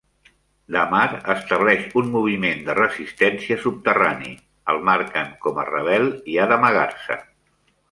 Damar 0.75 1.01
estableix 1.33 1.83
un 2.01 2.09
moviment 2.15 2.63
de 2.69 2.77
resistència 2.79 3.59
subterrani, 3.67 4.33
el 4.75 4.83
marquen 4.89 5.31
com 5.45 5.63
a 5.65 5.69
rebel 5.71 6.11
i 6.35 6.41
ha 6.41 6.49
d'amagar-se. 6.55 7.21